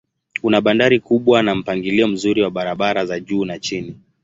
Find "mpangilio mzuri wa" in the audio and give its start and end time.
1.55-2.51